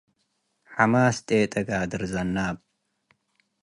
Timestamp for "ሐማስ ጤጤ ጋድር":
0.75-2.03